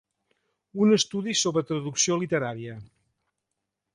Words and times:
Un 0.85 0.93
estudi 0.95 1.35
sobre 1.41 1.63
traducció 1.73 2.19
literària. 2.23 2.81